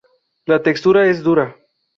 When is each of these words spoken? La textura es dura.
La 0.47 0.63
textura 0.63 1.05
es 1.05 1.21
dura. 1.21 1.53